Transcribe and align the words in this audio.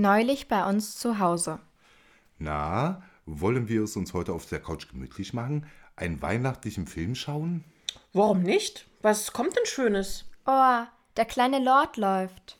neulich 0.00 0.48
bei 0.48 0.68
uns 0.68 0.98
zu 0.98 1.18
Hause. 1.18 1.58
Na, 2.38 3.02
wollen 3.26 3.68
wir 3.68 3.82
es 3.82 3.96
uns 3.96 4.14
heute 4.14 4.32
auf 4.32 4.46
der 4.46 4.60
Couch 4.60 4.88
gemütlich 4.88 5.34
machen? 5.34 5.66
Einen 5.96 6.22
weihnachtlichen 6.22 6.86
Film 6.86 7.14
schauen? 7.14 7.64
Warum 8.12 8.42
nicht? 8.42 8.86
Was 9.02 9.32
kommt 9.32 9.56
denn 9.56 9.66
Schönes? 9.66 10.24
Oh, 10.46 10.82
der 11.16 11.24
kleine 11.26 11.62
Lord 11.62 11.96
läuft. 11.96 12.56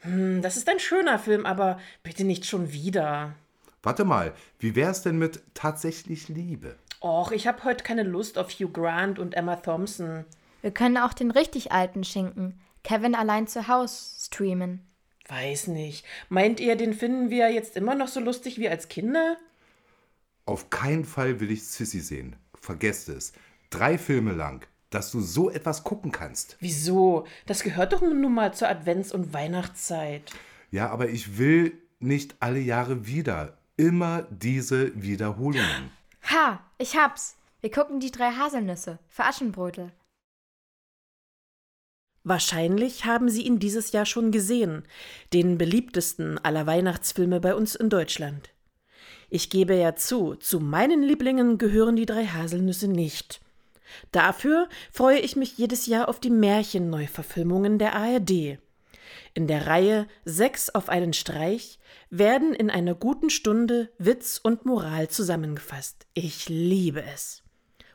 Hm, 0.00 0.42
das 0.42 0.56
ist 0.56 0.68
ein 0.68 0.80
schöner 0.80 1.18
Film, 1.18 1.46
aber 1.46 1.78
bitte 2.02 2.24
nicht 2.24 2.46
schon 2.46 2.72
wieder. 2.72 3.34
Warte 3.82 4.04
mal, 4.04 4.32
wie 4.58 4.74
wär's 4.74 5.02
denn 5.02 5.18
mit 5.18 5.42
tatsächlich 5.54 6.28
Liebe? 6.28 6.76
Och, 7.00 7.32
ich 7.32 7.46
habe 7.46 7.64
heute 7.64 7.84
keine 7.84 8.04
Lust 8.04 8.38
auf 8.38 8.50
Hugh 8.50 8.72
Grant 8.72 9.18
und 9.18 9.34
Emma 9.34 9.56
Thompson. 9.56 10.24
Wir 10.60 10.70
können 10.70 10.96
auch 10.96 11.12
den 11.12 11.32
richtig 11.32 11.72
alten 11.72 12.04
Schinken, 12.04 12.60
Kevin 12.84 13.14
allein 13.14 13.46
zu 13.48 13.68
Haus, 13.68 14.16
streamen. 14.26 14.86
Weiß 15.28 15.68
nicht. 15.68 16.04
Meint 16.28 16.60
ihr, 16.60 16.76
den 16.76 16.94
finden 16.94 17.30
wir 17.30 17.50
jetzt 17.50 17.76
immer 17.76 17.94
noch 17.94 18.08
so 18.08 18.20
lustig 18.20 18.58
wie 18.58 18.68
als 18.68 18.88
Kinder? 18.88 19.36
Auf 20.46 20.70
keinen 20.70 21.04
Fall 21.04 21.40
will 21.40 21.50
ich 21.50 21.64
Sissy 21.64 22.00
sehen. 22.00 22.36
Vergesst 22.60 23.08
es. 23.08 23.32
Drei 23.70 23.96
Filme 23.98 24.32
lang, 24.32 24.66
dass 24.90 25.10
du 25.10 25.20
so 25.20 25.50
etwas 25.50 25.84
gucken 25.84 26.12
kannst. 26.12 26.56
Wieso? 26.60 27.26
Das 27.46 27.62
gehört 27.62 27.92
doch 27.92 28.02
nun 28.02 28.34
mal 28.34 28.52
zur 28.52 28.68
Advents- 28.68 29.12
und 29.12 29.32
Weihnachtszeit. 29.32 30.32
Ja, 30.70 30.90
aber 30.90 31.08
ich 31.08 31.38
will 31.38 31.78
nicht 32.00 32.36
alle 32.40 32.58
Jahre 32.58 33.06
wieder. 33.06 33.58
Immer 33.76 34.26
diese 34.30 35.00
Wiederholungen. 35.00 35.90
Ha, 36.30 36.60
ich 36.78 36.96
hab's. 36.96 37.36
Wir 37.60 37.70
gucken 37.70 38.00
die 38.00 38.10
drei 38.10 38.32
Haselnüsse 38.32 38.98
für 39.08 39.24
Aschenbrötel. 39.24 39.92
Wahrscheinlich 42.24 43.04
haben 43.04 43.28
Sie 43.28 43.42
ihn 43.42 43.58
dieses 43.58 43.92
Jahr 43.92 44.06
schon 44.06 44.30
gesehen, 44.30 44.84
den 45.32 45.58
beliebtesten 45.58 46.38
aller 46.38 46.66
Weihnachtsfilme 46.66 47.40
bei 47.40 47.54
uns 47.54 47.74
in 47.74 47.90
Deutschland. 47.90 48.50
Ich 49.28 49.50
gebe 49.50 49.74
ja 49.74 49.96
zu, 49.96 50.34
zu 50.36 50.60
meinen 50.60 51.02
Lieblingen 51.02 51.58
gehören 51.58 51.96
die 51.96 52.06
drei 52.06 52.26
Haselnüsse 52.26 52.86
nicht. 52.86 53.40
Dafür 54.12 54.68
freue 54.92 55.18
ich 55.18 55.36
mich 55.36 55.58
jedes 55.58 55.86
Jahr 55.86 56.08
auf 56.08 56.20
die 56.20 56.30
Märchenneuverfilmungen 56.30 57.78
der 57.78 57.96
ARD. 57.96 58.58
In 59.34 59.46
der 59.46 59.66
Reihe 59.66 60.06
Sechs 60.24 60.70
auf 60.70 60.88
einen 60.88 61.14
Streich 61.14 61.78
werden 62.10 62.54
in 62.54 62.70
einer 62.70 62.94
guten 62.94 63.30
Stunde 63.30 63.90
Witz 63.98 64.38
und 64.42 64.66
Moral 64.66 65.08
zusammengefasst. 65.08 66.06
Ich 66.14 66.48
liebe 66.48 67.02
es. 67.02 67.42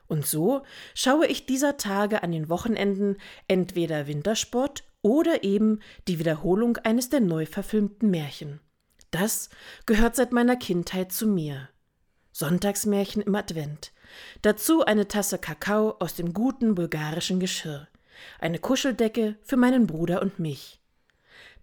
Und 0.08 0.26
so 0.26 0.64
schaue 0.94 1.28
ich 1.28 1.46
dieser 1.46 1.78
Tage 1.78 2.24
an 2.24 2.32
den 2.32 2.50
Wochenenden 2.50 3.18
entweder 3.48 4.08
Wintersport 4.08 4.84
oder 5.02 5.44
eben 5.44 5.80
die 6.08 6.20
Wiederholung 6.20 6.78
eines 6.78 7.10
der 7.10 7.20
neu 7.20 7.46
verfilmten 7.46 8.10
Märchen. 8.10 8.60
Das 9.12 9.50
gehört 9.86 10.16
seit 10.16 10.32
meiner 10.32 10.56
Kindheit 10.56 11.12
zu 11.12 11.28
mir. 11.28 11.70
Sonntagsmärchen 12.32 13.22
im 13.22 13.36
Advent. 13.36 13.92
Dazu 14.42 14.86
eine 14.86 15.08
Tasse 15.08 15.38
Kakao 15.38 15.96
aus 16.00 16.16
dem 16.16 16.34
guten 16.34 16.76
bulgarischen 16.76 17.40
Geschirr. 17.40 17.88
Eine 18.40 18.60
Kuscheldecke 18.60 19.38
für 19.44 19.58
meinen 19.58 19.88
Bruder 19.88 20.22
und 20.22 20.40
mich. 20.40 20.82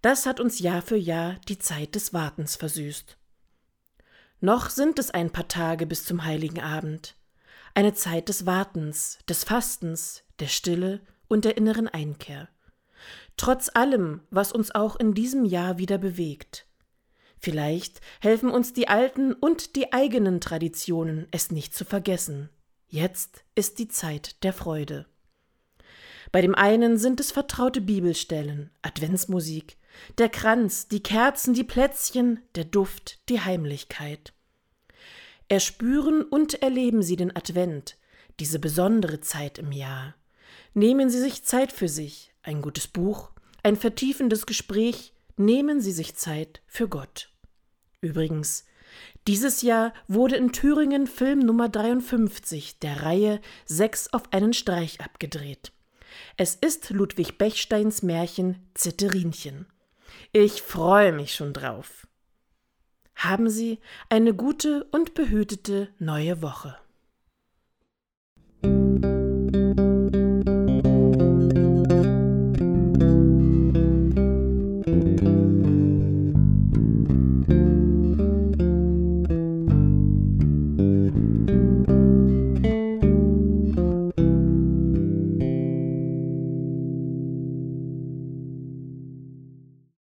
Das 0.01 0.25
hat 0.25 0.39
uns 0.39 0.59
Jahr 0.59 0.81
für 0.81 0.97
Jahr 0.97 1.37
die 1.47 1.57
Zeit 1.57 1.95
des 1.95 2.13
Wartens 2.13 2.55
versüßt. 2.55 3.17
Noch 4.41 4.69
sind 4.69 4.99
es 4.99 5.11
ein 5.11 5.31
paar 5.31 5.47
Tage 5.47 5.85
bis 5.85 6.05
zum 6.05 6.25
heiligen 6.25 6.59
Abend. 6.59 7.15
Eine 7.77 7.93
Zeit 7.93 8.29
des 8.29 8.45
Wartens, 8.45 9.19
des 9.27 9.43
Fastens, 9.43 10.23
der 10.39 10.47
Stille 10.47 11.01
und 11.27 11.43
der 11.43 11.57
inneren 11.57 11.89
Einkehr. 11.89 12.47
Trotz 13.35 13.69
allem, 13.73 14.21
was 14.29 14.53
uns 14.53 14.73
auch 14.73 14.95
in 14.95 15.13
diesem 15.13 15.43
Jahr 15.43 15.77
wieder 15.77 15.97
bewegt. 15.97 16.67
Vielleicht 17.37 17.99
helfen 18.21 18.49
uns 18.49 18.71
die 18.71 18.87
alten 18.87 19.33
und 19.33 19.75
die 19.75 19.91
eigenen 19.91 20.39
Traditionen, 20.39 21.27
es 21.31 21.51
nicht 21.51 21.75
zu 21.75 21.83
vergessen. 21.83 22.49
Jetzt 22.87 23.43
ist 23.55 23.77
die 23.77 23.89
Zeit 23.89 24.41
der 24.45 24.53
Freude. 24.53 25.05
Bei 26.31 26.41
dem 26.41 26.55
einen 26.55 26.97
sind 26.97 27.19
es 27.19 27.33
vertraute 27.33 27.81
Bibelstellen, 27.81 28.71
Adventsmusik, 28.83 29.75
der 30.17 30.29
Kranz, 30.29 30.87
die 30.87 31.03
Kerzen, 31.03 31.53
die 31.53 31.65
Plätzchen, 31.65 32.39
der 32.55 32.63
Duft, 32.63 33.19
die 33.27 33.41
Heimlichkeit. 33.41 34.31
Erspüren 35.47 36.23
und 36.23 36.61
erleben 36.63 37.03
Sie 37.03 37.15
den 37.15 37.35
Advent, 37.35 37.97
diese 38.39 38.57
besondere 38.59 39.21
Zeit 39.21 39.59
im 39.59 39.71
Jahr. 39.71 40.15
Nehmen 40.73 41.09
Sie 41.09 41.19
sich 41.19 41.43
Zeit 41.43 41.71
für 41.71 41.87
sich, 41.87 42.33
ein 42.41 42.61
gutes 42.61 42.87
Buch, 42.87 43.31
ein 43.61 43.75
vertiefendes 43.75 44.45
Gespräch, 44.45 45.13
nehmen 45.37 45.81
Sie 45.81 45.91
sich 45.91 46.15
Zeit 46.15 46.61
für 46.67 46.87
Gott. 46.87 47.29
Übrigens, 48.01 48.65
dieses 49.27 49.61
Jahr 49.61 49.93
wurde 50.07 50.35
in 50.35 50.51
Thüringen 50.51 51.07
Film 51.07 51.39
Nummer 51.39 51.69
53 51.69 52.79
der 52.79 53.03
Reihe 53.03 53.41
Sechs 53.65 54.11
auf 54.13 54.31
einen 54.33 54.53
Streich 54.53 55.01
abgedreht. 55.01 55.71
Es 56.37 56.55
ist 56.55 56.89
Ludwig 56.89 57.37
Bechsteins 57.37 58.01
Märchen 58.01 58.67
Zitterinchen. 58.73 59.67
Ich 60.31 60.61
freue 60.61 61.11
mich 61.11 61.33
schon 61.33 61.53
drauf. 61.53 62.07
Haben 63.15 63.49
Sie 63.49 63.79
eine 64.09 64.33
gute 64.33 64.83
und 64.91 65.13
behütete 65.13 65.89
neue 65.99 66.41
Woche. 66.41 66.77